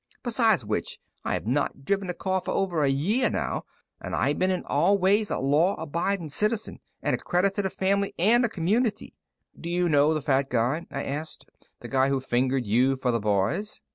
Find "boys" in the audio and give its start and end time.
13.19-13.79